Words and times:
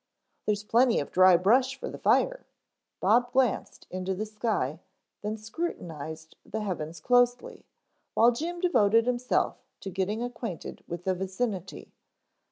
"There's 0.47 0.63
plenty 0.63 0.99
of 0.99 1.11
dry 1.11 1.37
brush 1.37 1.79
for 1.79 1.87
the 1.87 1.99
fire." 1.99 2.47
Bob 3.01 3.31
glanced 3.31 3.85
into 3.91 4.15
the 4.15 4.25
sky, 4.25 4.79
then 5.21 5.37
scrutinized 5.37 6.37
the 6.43 6.61
heavens 6.61 6.99
closely, 6.99 7.65
while 8.15 8.31
Jim 8.31 8.59
devoted 8.59 9.05
himself 9.05 9.57
to 9.81 9.91
getting 9.91 10.23
acquainted 10.23 10.83
with 10.87 11.03
the 11.03 11.13
vicinity. 11.13 11.93